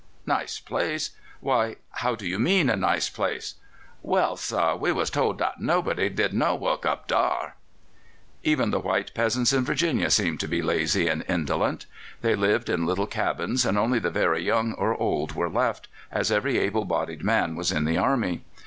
[0.25, 1.11] "Nice place?
[1.41, 3.53] Why, how do you mean a nice place?"
[4.01, 7.55] "Well, sah, we was told dat nobody did no work up dar."
[8.41, 11.85] Even the white peasants in Virginia seemed to be lazy and indolent.
[12.21, 16.31] They lived in little cabins, and only the very young or old were left, as
[16.31, 18.41] every able bodied man was in the army.